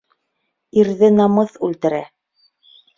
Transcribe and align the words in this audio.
Ирҙе 0.85 1.11
намыҫ 1.19 1.55
үлтерә. 1.71 2.05